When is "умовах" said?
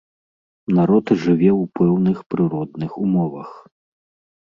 3.07-3.51